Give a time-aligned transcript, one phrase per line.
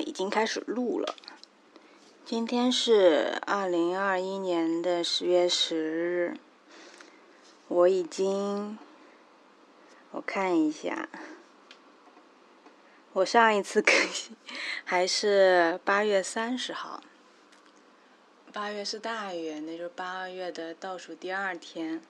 [0.00, 1.14] 已经开始录了。
[2.24, 6.36] 今天是二零二一年的十月十日，
[7.68, 8.78] 我已经，
[10.12, 11.08] 我看一下，
[13.12, 14.36] 我上一次更新
[14.84, 17.02] 还是八月三十号，
[18.52, 22.00] 八月是大月，那就是八月的倒数第二天。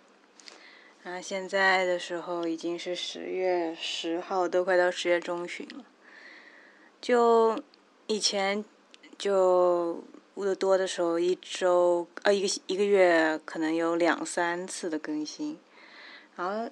[1.03, 5.87] 然后现在的时候已经是十月十号，都快到十月中旬了。
[7.01, 7.59] 就
[8.11, 8.65] 以前
[9.17, 10.03] 就
[10.35, 15.57] 录的多的时候，一周呃一个一个月可能有两三次的更新。
[16.35, 16.69] 然后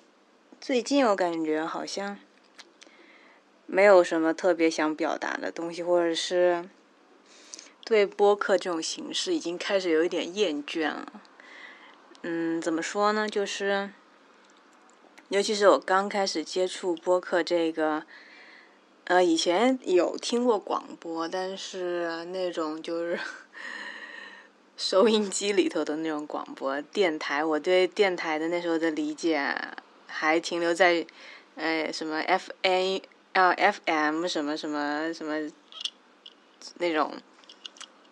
[0.61, 2.19] 最近我感觉好像
[3.66, 6.69] 没有什么特别想表达的东西，或者是
[7.84, 11.23] 对播客这种形式已经开始有一点厌倦了。
[12.23, 13.28] 嗯，怎么说呢？
[13.28, 13.91] 就是。
[15.28, 18.05] 尤其是我刚开始接触播客这个，
[19.09, 23.19] 呃，以前有听过广播，但是那种就是
[24.77, 29.56] 收音机里头的那种广播电台，我对电台的那时候的理解
[30.06, 31.06] 还停留在，
[31.56, 35.50] 哎，什么 F A L F M 什么什么什么
[36.77, 37.15] 那种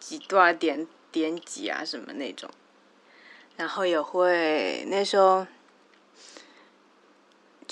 [0.01, 2.49] 几多少点点几啊什么那种，
[3.59, 5.47] 然后也会那时候。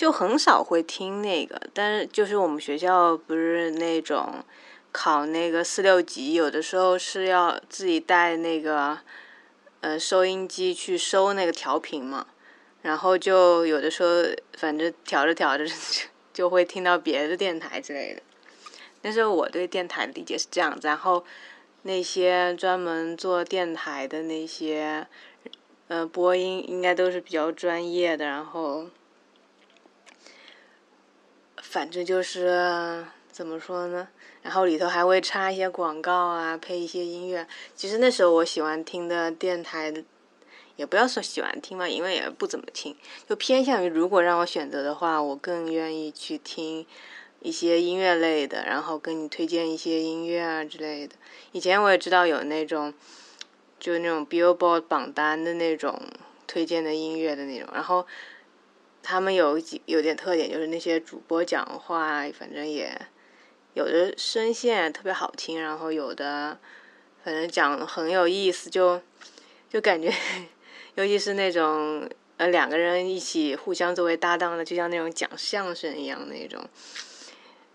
[0.05, 4.44] 就很少会听那个，但是就是我们学校不是那种
[4.92, 8.98] 考那个四六级，有的时候是要自己带那个
[9.80, 12.27] 呃收音机去收那个调频嘛，
[12.82, 14.10] 然后就有的时候
[14.58, 15.64] 反正调着调着
[16.34, 18.20] 就会听到别的电台之类的。
[19.00, 21.25] 那时候我对电台的理解是这样子，然后
[21.84, 25.06] 那些专门做电台的那些
[25.88, 28.91] 呃播音应该都是比较专业的，然后。
[31.75, 34.06] 反正就是怎么说呢，
[34.42, 37.44] 然后里头还会插一些广告啊，配一些音乐。
[37.75, 39.93] 其实那时候我喜欢听的电台，
[40.76, 42.97] 也不要说喜欢听嘛，因为也不怎么听，
[43.28, 46.87] 就偏向于如果让我选择的话，我更愿意去听
[47.41, 51.16] 一些音乐类的，然后跟你推荐一些音乐啊之类的。
[51.50, 52.94] 以前我也知道有那种，
[53.81, 56.00] 就那种 Billboard 榜单的那种
[56.47, 58.06] 推荐的音乐的那种，然后。
[59.04, 62.98] 他们有几有点特点，就是那些主播讲话，反正也
[63.75, 66.59] 有的声线特别好听，然后有的
[67.22, 69.03] 反正讲很有意思，就
[69.69, 70.10] 就感觉，
[70.97, 76.65] 尤其是那种呃两个人一起互相作为搭档的，就像那种讲相声一样那种。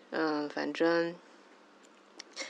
[0.09, 1.13] 嗯，反正，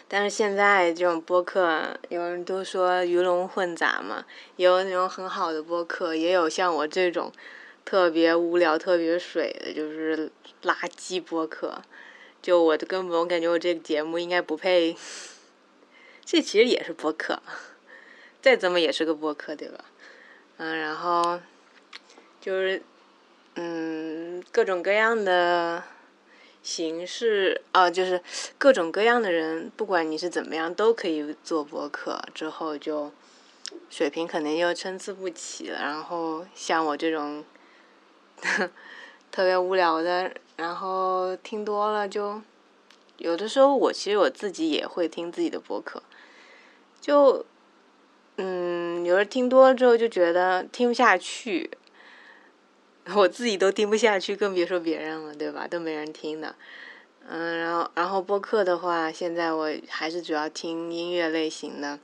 [0.08, 4.24] 但是现在这种播客，有人都说鱼龙混杂嘛，
[4.56, 7.30] 也有那种很好的播客，也有像我这种。
[7.90, 11.82] 特别无聊、特别水的，就是垃圾播客。
[12.40, 14.96] 就我的根本，我感觉我这个节目应该不配。
[16.24, 17.42] 这其实也是播客，
[18.44, 19.86] 再怎么也是个播客，对吧？
[20.58, 21.40] 嗯，然后
[22.40, 22.80] 就是
[23.56, 25.82] 嗯，各种各样的
[26.62, 28.22] 形式啊，就是
[28.60, 32.22] 各种各样的人，不管你是怎么样，都可以做播客。
[32.36, 33.12] 之后就
[33.90, 35.80] 水平肯定又参差不齐了。
[35.80, 37.44] 然后像我这种。
[39.32, 42.42] 特别无聊的，然后听多了就，
[43.18, 46.02] 有的时候我其实我自己也会听自己的播客，
[47.00, 47.46] 就，
[48.38, 51.70] 嗯，有时候听多了之后就觉得听不下去，
[53.16, 55.68] 我自己都听不下去，更别说别人了，对吧？
[55.68, 56.56] 都没人听的，
[57.28, 62.00] 嗯，然后然后播客的话，现在我还是主要听音乐类型的，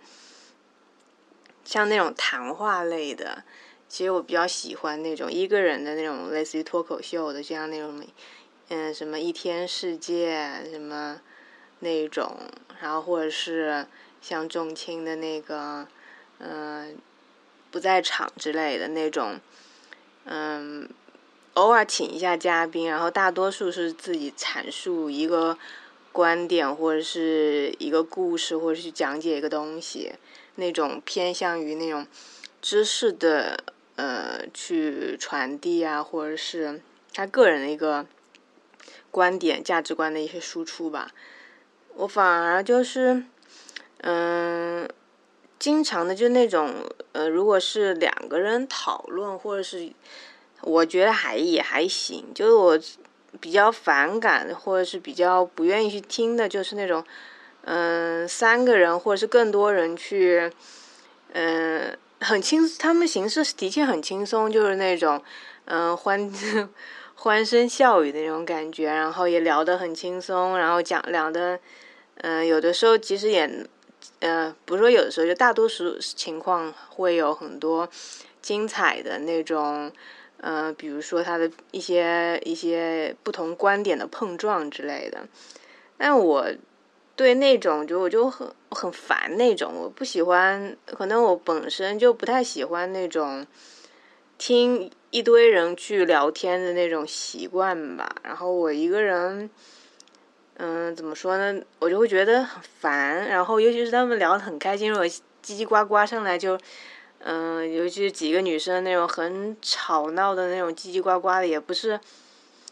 [1.63, 3.43] 像那种谈话类的。
[3.87, 8.03] 其实我比较喜欢那种一个人的那种类似于脱口秀的，就像那种，
[8.67, 11.21] 嗯，什么一天世界什么
[11.79, 12.35] 那种，
[12.81, 13.85] 然后或者是
[14.21, 15.87] 像重青的那个，
[16.39, 16.97] 嗯，
[17.71, 19.39] 不在场之类的那种，
[20.25, 20.89] 嗯，
[21.53, 25.57] 偶尔请一下嘉宾，然后大多数是自己阐述一个
[26.11, 30.11] 观点或者是一个故事，或者是讲解一个东西，
[30.55, 32.05] 那种偏向于那种
[32.61, 33.63] 知识的。
[33.95, 36.81] 呃，去传递啊，或者是
[37.13, 38.05] 他个人的一个
[39.09, 41.11] 观点、价值观的一些输出吧。
[41.93, 43.23] 我反而就是，
[44.01, 44.89] 嗯，
[45.57, 46.73] 经常的就那种，
[47.13, 49.89] 呃，如果是两个人讨论，或者是
[50.61, 52.33] 我觉得还也还行。
[52.35, 52.77] 就是我
[53.39, 57.01] 比较反感，或者是比较不愿意去听的，就是那种，
[57.61, 60.51] 嗯，三个人或者是更多人去，
[61.31, 61.97] 嗯。
[62.25, 65.21] 很轻，他们形式的确很轻松，就是那种，
[65.65, 66.31] 嗯，欢
[67.13, 71.59] 欢声笑语的那种感觉，然后也聊得很轻松，然后讲聊的，
[72.15, 73.67] 嗯，有的时候其实也，
[74.19, 77.87] 呃，不是说有的时候，就大多数情况会有很多
[78.41, 79.91] 精彩的那种，
[80.41, 85.27] 呃，比如说他的一些一些不同观点的碰撞之类的。
[85.97, 86.47] 但我
[87.15, 93.47] 对那种就我就很很烦那种，我不喜欢，可能我本身就不太喜欢那种
[94.37, 98.17] 听一堆人去聊天的那种习惯吧。
[98.21, 99.49] 然后我一个人。
[100.57, 101.61] 嗯，怎么说呢？
[101.79, 106.57] 我就会觉得很烦，然后尤其是他们聊得很开心，我叽叽呱呱上来就，
[107.19, 111.99] 嗯，尤其是几个女生那种很吵闹的那种叽叽呱呱的，也不是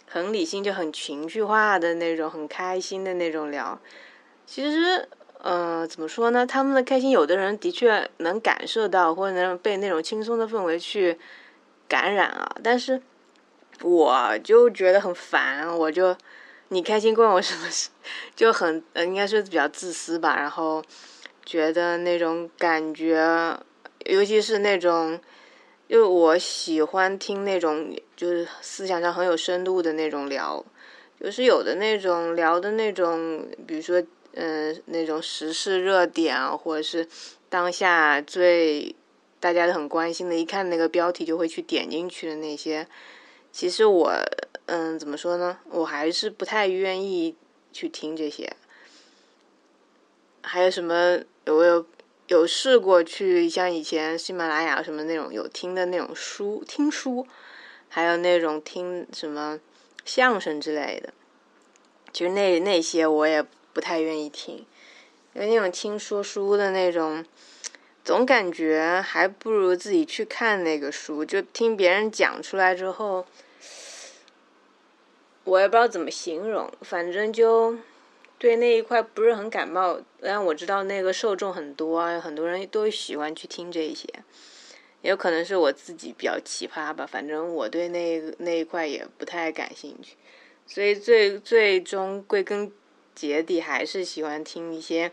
[0.07, 3.77] 很理性，就很情绪化的那种，很开心的那种聊。
[4.45, 5.05] 其实，
[5.43, 6.45] 嗯，怎么说呢？
[6.47, 11.19] 他们的开心，有的人的确能感受到，或者能被那种轻松的氛围去
[11.89, 12.49] 感染啊。
[12.63, 13.01] 但是，
[13.81, 16.15] 我就觉得很烦，我就。
[16.69, 17.89] 你开心关我什么事？
[18.35, 20.35] 就很呃，应该是比较自私吧。
[20.37, 20.81] 然后
[21.45, 23.55] 觉得那种感觉，
[24.05, 25.19] 尤其是那种，
[25.87, 30.65] 就我喜欢听那种就是思想上很有深度的那种聊，
[31.21, 34.01] 就是有的那种聊的那种，比如说
[34.33, 37.07] 嗯那种时事热点啊，或者是
[37.50, 38.95] 当下最
[39.39, 42.88] 大家都很关心的，一看那个标题就会去点进去的那些。
[43.51, 44.13] 其实我，
[44.65, 45.59] 嗯，怎么说呢？
[45.69, 47.35] 我还是不太愿意
[47.71, 48.56] 去听这些。
[50.41, 51.21] 还有什么？
[51.45, 51.86] 有有
[52.27, 57.27] 有试过去像以前喜马拉雅什么那种有听的那种书，听书，
[57.89, 59.59] 还有那种听什么
[60.06, 61.13] 相声之类的。
[62.13, 64.65] 其实那那些我也不太愿意听，
[65.33, 67.25] 因为那种听说书的那种。
[68.05, 73.25] 总感觉还不如自己去看那个书，就听别人讲出来之后，
[75.45, 77.77] 我也不知道怎么形容，反正就
[78.37, 80.01] 对那一块不是很感冒。
[80.19, 84.05] 但我知道那个受众很多啊，很多人都喜欢去听这些，
[85.01, 87.07] 也有可能是我自己比较奇葩吧。
[87.09, 90.17] 反正我对那那一块也不太感兴趣，
[90.67, 92.69] 所以最最终归根
[93.15, 95.12] 结底还是喜欢听一些。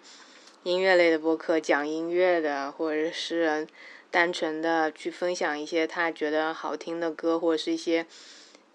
[0.63, 3.67] 音乐类的播客，讲音乐的，或者是
[4.11, 8.05] 单纯的去分享一些他觉得好听的歌，或者是一些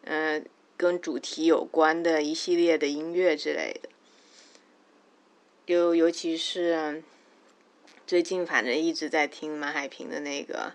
[0.06, 0.44] 嗯
[0.76, 3.90] 跟主题有关的一系列的音乐之类的。
[5.68, 7.04] 就尤其是
[8.08, 10.74] 最近，反正一直在听马海平的那个，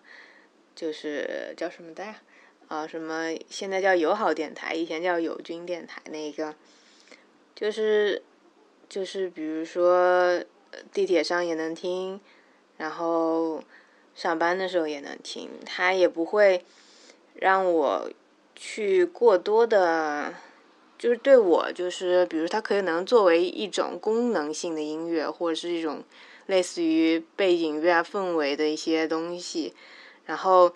[0.76, 2.22] 就是叫什么的呀？
[2.68, 6.54] 啊，什么现在叫友好电台，以前叫友军电台那个，
[7.56, 8.22] 就是
[8.90, 10.44] 就是比如说。
[10.92, 12.20] 地铁上也能听，
[12.76, 13.60] 然后
[14.14, 16.64] 上班的时候也能听，它也不会
[17.34, 18.08] 让我
[18.54, 20.32] 去过多的，
[20.96, 26.04] 就是对我就是，比如它可以能作为一种功能性的音乐，或者是一种
[26.46, 29.74] 类似于背景乐氛围的一些东西，
[30.26, 30.72] 然后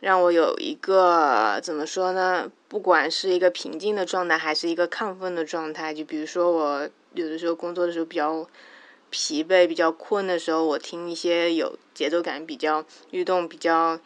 [0.00, 2.50] 让我有一个怎么说呢？
[2.66, 8.46] 不管是一个平静的状态，还是一个亢奋的状态，就比如说我有的时候工作的时候比较。
[9.16, 14.00] 疲惫、比较困的时候，我听一些有节奏感、比较律动、比较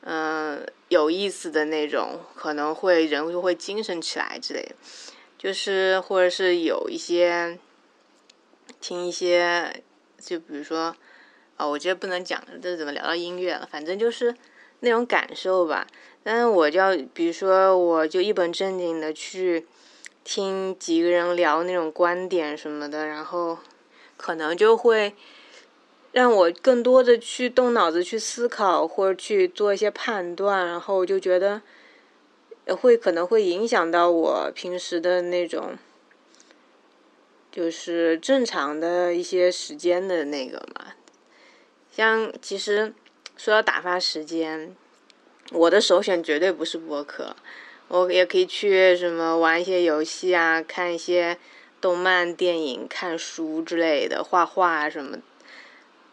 [0.00, 4.74] 嗯有意思的那种，可能会人就会精神起来之类的。
[5.38, 7.56] 就是或者是有一些
[8.80, 9.84] 听一些，
[10.20, 10.96] 就比如说
[11.56, 14.34] 啊，我觉得不能讲这怎么聊到音乐了，反正就是
[14.80, 15.86] 那种感受吧。
[16.24, 19.68] 但是我就要，比如说，我就一本正经的去
[20.30, 23.56] 听几个人聊那种观点什么的，然后。
[24.20, 25.14] 可能就会
[26.10, 31.62] 让我更多的去动脑子去思考，或者去做一些判断，然后我就觉得
[32.66, 35.78] 会可能会影响到我平时的那种，
[37.52, 40.86] 就是正常的一些时间的那个嘛。
[41.92, 42.92] 像其实
[43.36, 44.74] 说到打发时间，
[45.52, 47.36] 我的首选绝对不是播客，
[47.88, 51.36] 我也可以去什么玩一些游戏啊，看一些。
[51.80, 55.18] 动漫、电影、看书之类的，画画什么，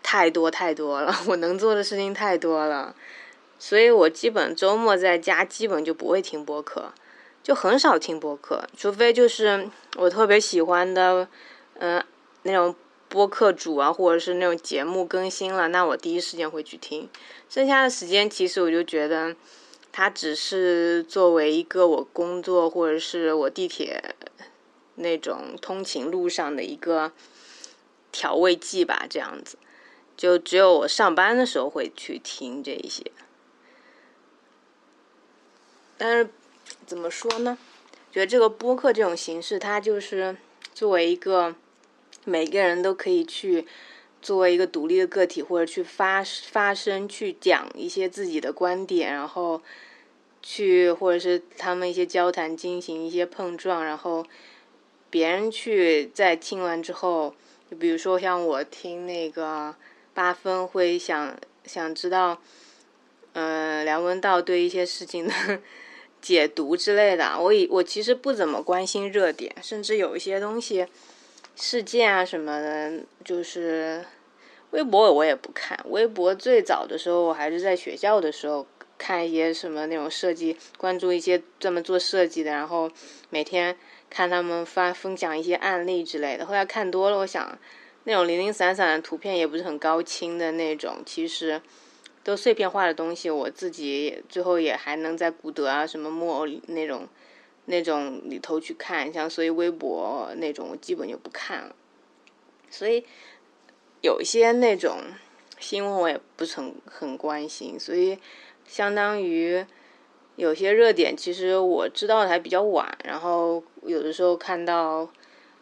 [0.04, 1.12] 太多太多了。
[1.26, 2.96] 我能做的事情太多了，
[3.58, 6.94] 所以我基本周末在家基本就不会听播客，
[7.42, 11.28] 就很少听播客，除非就是我特别喜欢的，
[11.80, 12.06] 嗯，
[12.44, 12.76] 那种
[13.10, 17.10] 播客主啊，或者是那种节目更新了，那我第一时间会去听。
[17.50, 19.36] 剩下的时间，其实我就觉得，
[19.98, 24.14] 它只是作为一个我工作或者是我地铁。
[24.98, 27.12] 那种通勤路上的一个
[28.14, 29.58] 调味剂吧，这样子，
[30.16, 33.12] 就只有我上班的时候会去听这一些。
[35.98, 36.30] 但是
[36.86, 37.58] 怎么说呢？
[38.10, 40.38] 觉得这个播客这种形式，它就是
[40.74, 41.56] 作为一个
[42.24, 43.68] 每个人都可以去
[44.26, 49.62] 作为一个独立的个体，或者去发发声，去讲一些自己的观点，然后
[50.42, 54.26] 去或者是他们一些交谈进行一些碰撞，然后
[55.12, 57.36] 别人去在听完之后，
[57.70, 59.76] 就比如说像我听那个
[60.16, 62.42] 八分会想想知道，
[63.34, 65.34] 嗯，梁文道对一些事情的
[66.20, 70.88] 解读之类的，我以我其实不怎么关心热点，甚至有一些东西。
[71.58, 74.04] 事件啊什么的，就是
[74.76, 75.80] 微博我也不看。
[75.86, 78.68] 微博最早的时候，我还是在学校的时候
[78.98, 82.92] 看一些什么那种设计，关注一些专门做设计的，然后
[83.30, 83.78] 每天
[84.10, 86.46] 看他们发分享一些案例之类的。
[86.46, 87.58] 后来看多了，我想
[88.04, 91.62] 那种零零散散的图片也不是很高清的那种，其实
[92.22, 97.08] 都碎片化的东西，我自己最后也还能在古德啊什么木偶那种。
[97.68, 101.76] 那种里头去看，像所以微博那种我基本就不看了，
[102.70, 103.04] 所以
[104.06, 105.00] 有一些那种
[105.60, 108.18] 新闻我也不是很很关心，所以
[108.68, 109.66] 相当于
[110.36, 115.10] 有些热点其实我知道的还比较晚，然后有的时候看到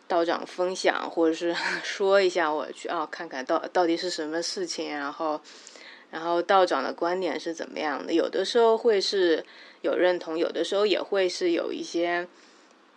[0.08, 5.40] 道长分享或者是 说一下，我去啊看看到到底是什么事情，然后
[6.12, 9.44] 然后道长的观点是怎么样的，有的时候会是。
[9.84, 12.26] 有认同，有的时候也会是有一些，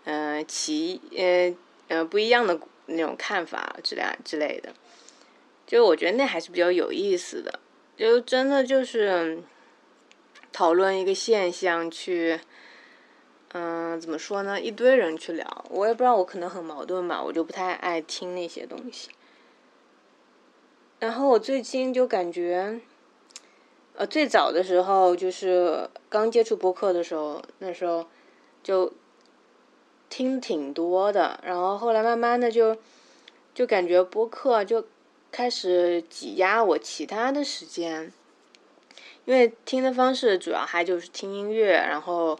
[0.05, 1.53] 嗯，其呃
[1.88, 4.73] 呃不一样的那种看法之类之类的，
[5.66, 7.58] 就我觉得那还是比较有意思的，
[7.96, 9.42] 就真的就是
[10.52, 12.40] 讨论一个现象去，
[13.52, 14.61] 嗯，怎么说呢？
[14.61, 19.11] 一堆人去聊，我也不知道，我可能很矛盾吧，我就不太爱听那些东西。
[21.00, 22.80] 然后我最近就感觉。
[23.99, 28.06] 呃，最早的时候就是刚接触播客的时候，那时候
[28.62, 28.92] 就
[30.11, 32.76] 听挺多的，然后后来慢慢的就
[33.54, 34.85] 就感觉播客就
[35.37, 38.11] 开始挤压我其他的时间，
[39.26, 42.38] 因为听的方式主要还就是听音乐，然后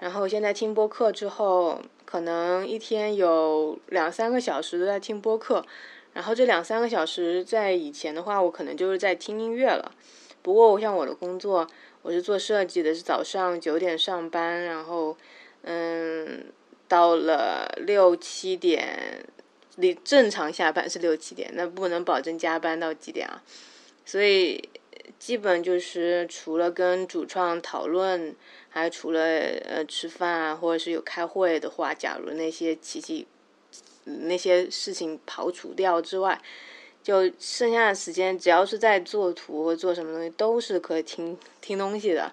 [0.00, 5.62] 然后现在听播客之后，可能一天有两三个小时都在听播客，
[6.14, 9.92] 然后这两三个小时在以前的话，我可能就是在听音乐了。
[10.40, 11.66] 不过，我像我的工作，
[12.00, 15.14] 我是做设计的，是早上九点上班，然后，
[15.64, 16.46] 嗯，
[16.88, 19.22] 到了六七点，
[19.76, 23.42] 你正常下班是六七点，那不能保证加班到几点啊？
[24.04, 24.68] 所以，
[25.18, 28.34] 基本就是除了跟主创讨论，
[28.68, 33.26] 还除了呃吃饭啊，或者是有开会的话，假如那些奇迹
[34.04, 36.40] 那些事情刨除掉之外。
[37.04, 42.32] 就剩下的时间，只要是在做图或做什么东西，都是可以听听东西的，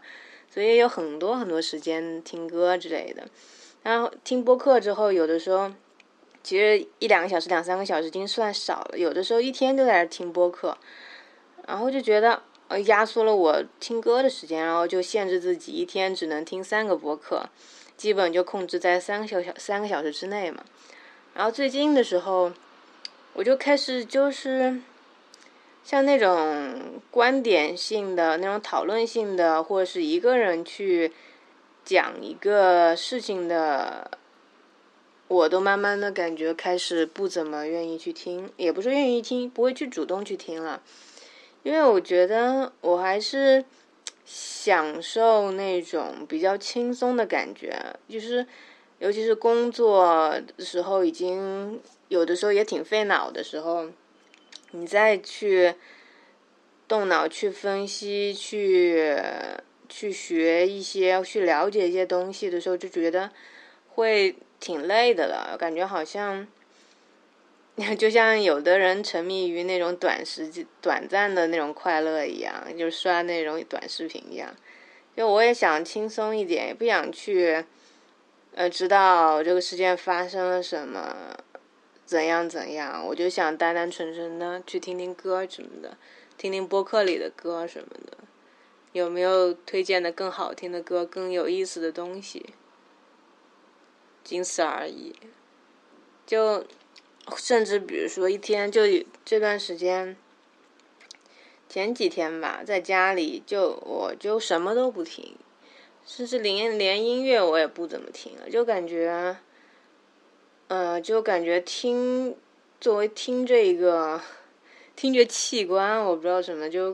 [0.54, 3.28] 所以有很多很多时间听歌之类的。
[3.82, 5.72] 然后听播客之后，有的时候
[6.50, 10.76] 其实一两个小时、两三个小时已经算少了，有的时候一天都在那听播客，
[11.68, 17.48] 然后就觉得呃压缩了我听歌的时间，然后就限制自己一天只能听三个播客，
[17.96, 20.64] 基本就控制在三个小小三个小时之内嘛。
[21.36, 22.52] 然后最近的时候。
[23.34, 24.82] 我就开始就是
[25.84, 31.14] 像那种观点性的、那种讨论性的，或者是一个人去
[31.86, 34.10] 讲一个事情的，
[35.30, 40.84] 我都慢慢的感觉开始不怎么愿意去听，也不是愿意听，不会去主动去听了，
[41.64, 43.64] 因为我觉得我还是
[44.26, 47.74] 享受那种比较轻松的感觉，
[48.10, 48.46] 就是
[48.98, 51.80] 尤其是工作的时候已经。
[52.10, 53.88] 有的时候也挺费脑的时候，
[54.72, 55.76] 你再去
[56.88, 59.16] 动脑去分析、去
[59.88, 63.30] 去学一些、去了解一些东西的时候，就觉得
[63.90, 65.56] 会挺累的了。
[65.58, 66.48] 感觉好像
[67.98, 74.56] 就像有的人沉迷于那种短时间、短暂的那种快乐一样，就刷那种短视频一样。
[75.16, 77.64] 就我也想轻松一点，也不想去
[78.56, 81.38] 呃知道这个事件发生了什么。
[82.06, 83.06] 怎样怎样？
[83.06, 85.96] 我就想单单纯纯的去听听歌什么的，
[86.40, 88.18] 听听播客里的歌什么的，
[88.94, 92.48] 有没有推荐的更好听的歌、更有意思的东西？
[94.30, 95.16] 仅此而已。
[96.26, 96.64] 就
[97.36, 98.84] 甚至比如说一天就
[99.26, 100.16] 这段时间，
[101.68, 105.36] 前几天吧，在家里就我就什么都不听，
[106.06, 109.38] 甚至连连音乐我也不怎么听了，就感觉。
[110.68, 112.36] 嗯，就感觉听
[112.80, 114.22] 作为听这个
[114.96, 116.94] 听觉器官，我不知道什么，就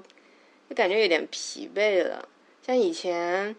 [0.70, 2.30] 就感觉有点疲惫了。
[2.62, 3.54] 像以前，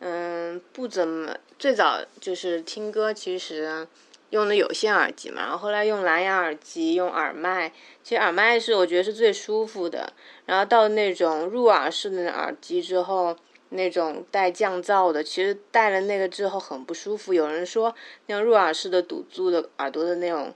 [0.00, 3.86] 嗯，不怎么最早就是听歌，其实
[4.30, 7.72] 用的有线耳机嘛，然后后来用蓝牙耳机，用耳麦。
[8.02, 10.12] 其实耳麦是我觉得是最舒服的。
[10.46, 13.36] 然后到那种入耳式的耳机之后，
[13.68, 17.34] 那种带降噪的，其实戴了那个之后很不舒服。
[17.34, 17.94] 有人说
[18.26, 20.54] 那种入耳式的堵住的耳朵的那种，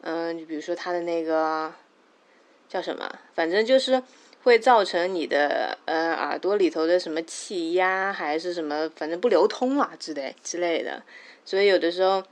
[0.00, 1.72] 嗯，就比如说它的那个
[2.68, 4.02] 叫什么，反正就是
[4.46, 11.02] 会造成你的呃耳朵里头的什么气压还是什么，反正不流通啊之类之类的。
[11.44, 12.22] 所以有的时候。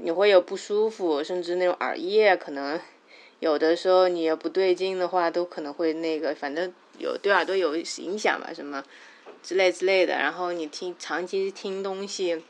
[0.00, 2.80] 你会有不舒服，甚至那种耳液可能
[3.40, 8.84] 有的时候你也不对劲的话，都可能会那个，反正有对耳朵有影响吧，什么
[9.42, 10.14] 之类之类的。
[10.14, 12.44] 然后你听长期听东西，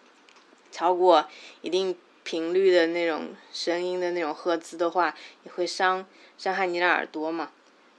[0.71, 1.27] 超过
[1.63, 6.05] 一定频率的那种声音的那种赫兹的话，也会伤
[6.37, 7.51] 伤害你的耳朵嘛。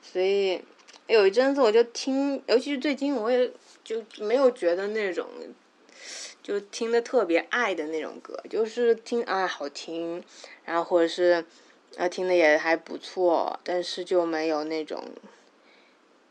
[0.04, 0.62] 所以
[1.10, 3.52] 有一阵子我就听，尤其是最近，我也
[3.84, 5.28] 就没有觉得那种。
[6.42, 10.24] 就听的特别爱的那种歌，就是听啊好听，
[10.66, 11.46] 然后或者是
[11.96, 15.04] 啊听的也还不错，但是就没有那种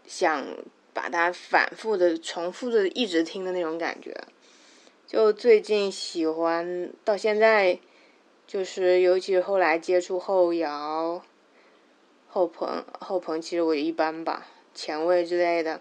[0.07, 0.45] 想
[0.93, 4.17] 把它反复的、重复的一直听的那种感觉。
[5.07, 7.79] 就最近喜欢到现在，
[8.45, 11.23] 就是尤其是后来接触后摇、
[12.27, 15.81] 后朋、后朋，其实我一般吧，前卫之类的，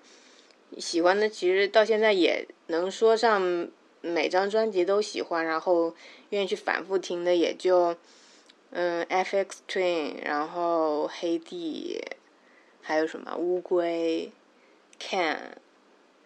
[0.80, 3.70] 喜欢的其实到现在也能说上。
[4.00, 5.94] 每张专辑都喜欢，然后
[6.30, 7.98] 愿意去反复听的也就，
[8.70, 12.00] 嗯，FX Twin，然后黑帝，
[12.82, 14.32] 还有什么乌龟
[15.00, 15.58] ，Can，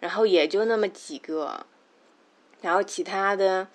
[0.01, 1.65] 然后也就那么几个，
[2.61, 3.67] 然后其他的，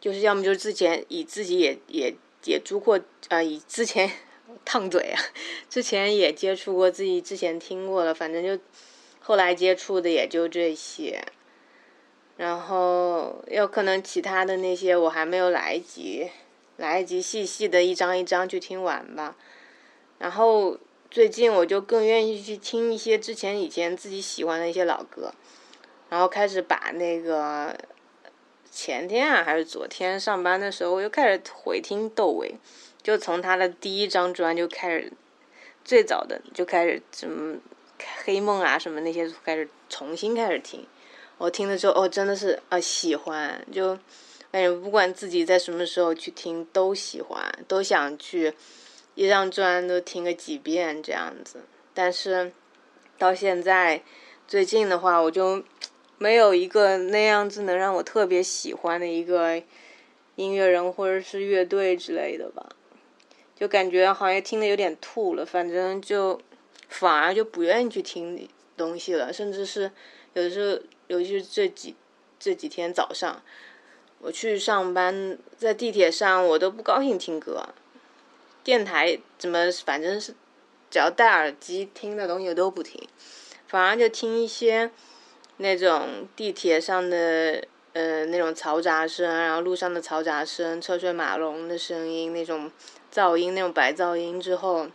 [0.00, 2.14] 就是要么就是之前以自己也也
[2.44, 4.10] 也租过啊，以之前
[4.64, 5.20] 烫嘴啊，
[5.68, 8.62] 之前也接触过自己之前听过了，反正就
[9.20, 11.24] 后来接触的也就这些。
[12.36, 16.30] 然后有可能其他的那些我还没有来得及，
[16.76, 19.36] 来得及细细的一张一张去听完吧。
[20.18, 20.78] 然后
[21.10, 25.32] 最近我就更愿意去听一些之前以前自己喜欢的一些老歌，
[26.10, 27.74] 然后开始把那个
[28.70, 32.54] 前天啊还是昨天上班的时候，我又开始回听窦唯，
[33.06, 35.12] 就从他的第一张专就开始，
[35.84, 37.56] 最早的就开始什么
[38.24, 40.84] 黑梦啊什么那些开始重新开始听。
[41.38, 43.96] 我听了之后，哦，真的是啊，喜欢，就，
[44.50, 48.52] 哎，不管自己在什么时候去听，都喜欢，都想去
[49.14, 51.60] 一张专都听个几遍这样子。
[51.94, 52.50] 但是
[53.18, 54.02] 到现在，
[54.48, 55.62] 最近的话，我就
[56.18, 59.62] 没有一个那样子能让我特别喜欢的一个
[60.34, 62.66] 音乐人或者是乐队之类的吧，
[63.58, 66.40] 就感觉好像听的有点吐了，反正就
[66.88, 69.90] 反而就不愿意去听东西了，甚至是
[70.34, 70.80] 有的时候。
[71.08, 71.94] 尤其是这几
[72.36, 73.40] 这几天早上，
[74.18, 77.68] 我去上班，在地铁上我都不高兴听歌，
[78.64, 80.34] 电台怎么反正是
[80.90, 83.00] 只要戴耳机听的东西我都不听，
[83.68, 84.90] 反而就听一些
[85.58, 92.68] 那种地铁上的呃那种嘈杂声，然后路上的嘈杂声、车水马龙的声音那种
[93.16, 94.88] 噪音那种白噪音之后，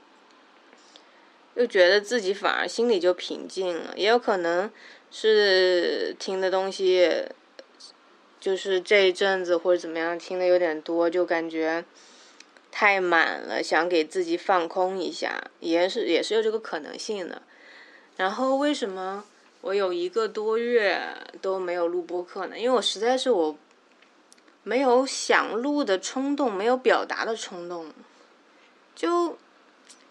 [1.55, 4.69] 又觉得自己反而心里就平静了，也有可能。
[5.13, 7.25] 是听的东西，
[8.39, 11.83] 就是这一阵子或者怎么样听的有点多，就感觉
[12.71, 17.41] 太满了，想给自己放空一下，也是也是有这个可能性的。
[18.15, 19.25] 然后为什么
[19.59, 21.01] 我有一个多月
[21.41, 22.57] 都没有录播课呢？
[22.57, 23.57] 因为我实在是我
[24.63, 27.87] 没有想录的冲动，没有表达的冲动，
[28.95, 29.37] 就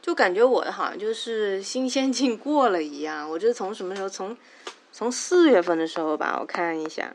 [0.03, 3.29] 就感觉我的好像就是新鲜劲过了一样。
[3.31, 4.37] 我就从什么时候从？
[4.93, 7.15] 从四月份的时候吧，我看一下，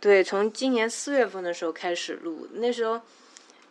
[0.00, 3.02] 对，从今年四月份的时候开始录，那时候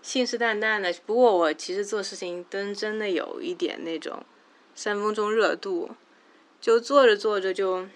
[0.04, 0.94] 信誓旦旦的。
[1.04, 4.24] 不过我其实做事情真真的有一点那种
[4.76, 5.90] 三分钟热度，
[6.62, 7.88] 就做着做着就，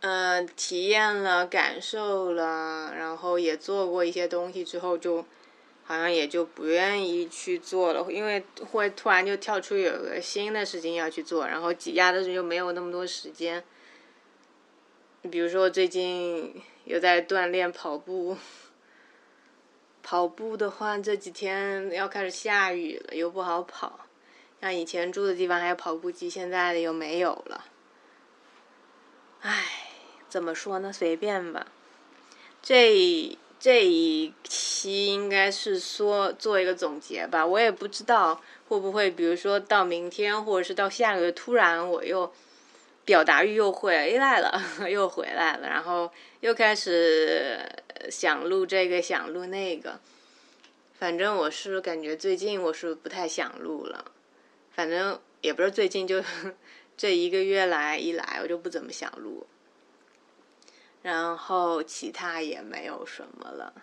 [0.00, 5.24] 嗯，体验了、感受了，然后也做过一些东西之后就。
[5.84, 13.62] 好像也就不愿意去做了，因为会突然就跳出有个新的事情要去做，然后挤压的就没有那么多时间。
[15.30, 18.36] 比如说最近又在锻炼跑步，
[20.02, 24.06] 跑步的话这几天要开始下雨了，又不好跑。
[24.60, 27.64] 像以前住的地方还有跑步机，现在的又没有了。
[29.40, 29.64] 唉，
[30.28, 30.92] 怎么说呢？
[30.92, 31.66] 随便吧。
[32.62, 33.36] 这。
[33.62, 42.32] 这一期应该是说做一个总结吧，我也不知道会不会，比如说到明天或者是到下个月，突然我又
[43.04, 47.60] 表达欲又回来了， 又回来了，然后又开始
[48.10, 50.00] 想录这个想录那个，
[50.98, 54.06] 反正我是感觉最近我是不太想录了，
[54.72, 56.20] 反正也不是最近，就
[56.98, 59.46] 这一个月来一来我就不怎么想录，
[61.02, 63.74] 然后其他也没有什么了。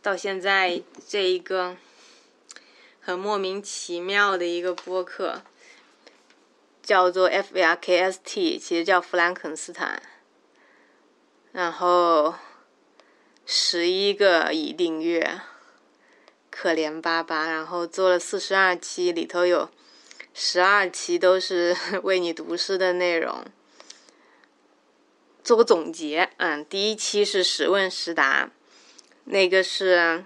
[0.00, 1.76] 到现在这一个
[3.00, 5.42] 很莫名其妙的一个播客，
[6.82, 10.02] 叫做 F V R K S T，其实叫弗兰肯斯坦。
[11.52, 12.34] 然后
[13.44, 15.40] 十一个已订阅，
[16.50, 17.48] 可怜巴巴。
[17.48, 19.68] 然后做了四十二期，里头有
[20.32, 23.44] 十二期都是 为你读诗的内容。
[25.44, 28.50] 做个总结，嗯，第一期是实问实答。
[29.24, 30.24] 那个是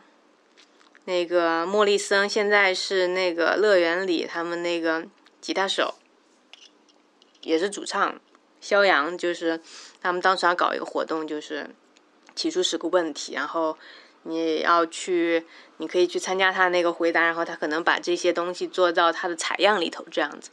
[1.05, 5.07] 那个莫里森，现在是那个乐园里他们那个
[5.40, 5.94] 吉他手，
[7.42, 8.20] 也是主唱。
[8.61, 9.61] 肖阳就是
[10.00, 11.68] 他们当时要搞一个活动，就是
[12.35, 13.76] 提出十个问题，然后
[14.24, 15.44] 你要去，
[15.76, 20.50] 你可以去参加他那个回答，然后他可能把这些东西做到他的采样里头这样子。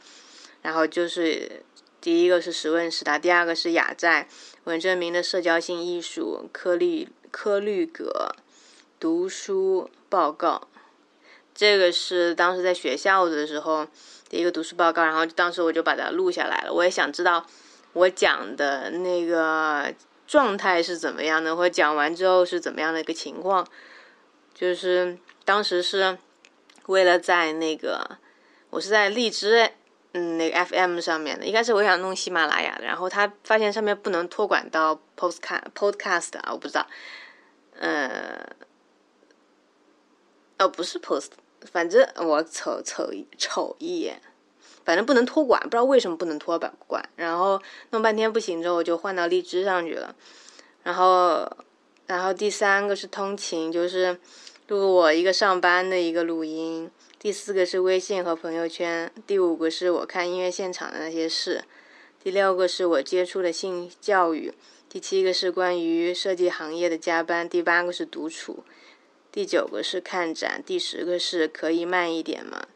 [0.62, 1.62] 然后就是
[2.04, 4.28] 第一个是实问实答，第二个是雅在
[4.64, 7.08] 文征明的社交性艺术，颗粒。
[7.30, 8.32] 科律格
[9.00, 10.68] 读书报告，
[11.52, 13.84] 这个是当时在学校的时候
[14.30, 16.72] 的一个读书报告，然后当时我就把它录下来了。
[16.72, 17.44] 我也想知道
[17.92, 19.92] 我讲的那个
[20.28, 23.66] 状态是怎么样的，或者讲完之后是怎么样的一个情况。
[24.54, 26.16] 就是当时是
[26.86, 28.18] 为了在那个
[28.70, 29.70] 我是在荔枝
[30.16, 36.86] 嗯那个 FM 上面的，一开始我想弄喜马拉雅的，然后他发现上面不能托管到 Podcast Podcast 啊，我不知道。
[37.80, 38.46] 呃，
[40.58, 41.30] 哦，不是 post，
[41.72, 44.22] 反正我瞅瞅瞅一眼，
[44.84, 47.08] 反正不能托管，不知道为什么不能托管。
[47.16, 50.14] 然后弄半天不行之后，我就换到荔枝上去了。
[50.84, 51.50] 然后，
[52.06, 54.16] 然后第三个是通勤，就是
[54.68, 56.88] 录我一个上班的一个录音。
[57.24, 59.10] 第四个是微信和朋友圈。
[59.26, 61.64] 第五个是我看音乐现场的那些事。
[62.22, 64.52] 第六个是我接触的性教育。
[64.90, 68.62] 第七个是关于设计行业的加班，第八个是独处，
[69.32, 72.66] 第九个是看展，第十个是可以慢一点吗？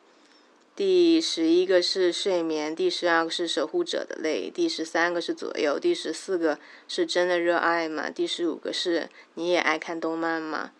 [0.75, 6.59] 第十一个是睡眠，第十二个是守护者的泪，第十三个是左右，第十四个
[6.89, 8.09] 是真的热爱吗？
[8.09, 10.73] 第十五个是你也爱看动漫吗？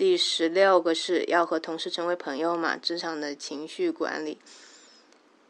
[0.00, 2.74] 第十六个是要和同事成为朋友嘛？
[2.74, 4.38] 职场的情绪管理。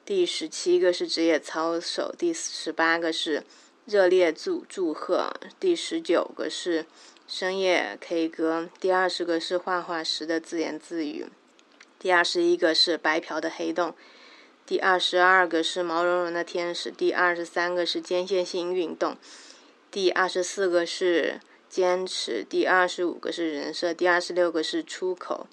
[0.05, 3.45] 第十七个是职业操守，第十八个是。
[3.87, 5.33] 热烈祝祝贺！
[5.61, 6.85] 第十九个是
[7.29, 11.27] 深夜 K 歌，第二十个是画画时的自言自语，
[12.01, 13.95] 第二十一个是白嫖的黑洞，
[14.67, 19.17] 第二十二个是毛茸茸的天使，第二十三个是间歇性运动，
[19.93, 25.47] 第二十四个是坚持，第二十五个是人设，第二十六个是出口。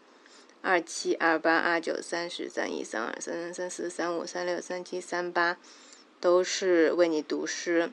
[0.63, 5.58] 二七二八二九三十三一三二三三三四三五三六三七三八，
[6.19, 7.91] 都是为你读诗。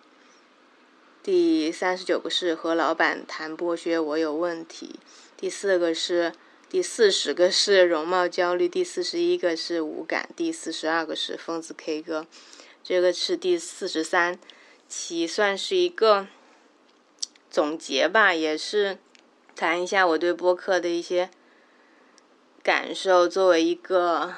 [1.23, 4.99] 第三十九个是和老板谈剥削，我有问题。
[5.37, 6.33] 第四个是
[6.71, 8.67] 第四十个是容貌焦虑。
[8.67, 10.31] 第四十一个是无感。
[10.35, 12.27] 第四十二个是疯子 K 歌。
[12.83, 14.39] 这个是第四十三
[14.89, 16.27] 期，算是一个
[17.55, 18.99] 总结吧，也是
[19.55, 21.31] 谈一下我对播客的一些
[22.65, 24.35] 感受，作为一个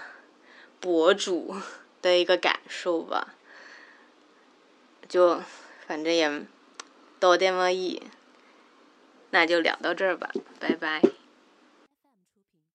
[0.81, 1.57] 博主
[2.03, 3.35] 的一个感受吧。
[5.09, 5.41] 就
[5.87, 6.47] 反正也。
[7.19, 8.03] 多点么意，
[9.31, 11.01] 那就聊到这儿吧，拜拜。